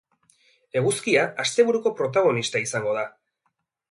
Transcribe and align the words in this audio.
Eguzkia 0.79 1.25
asteburuko 1.43 1.93
protagonista 2.01 2.61
izango 2.69 2.95
da. 2.99 3.03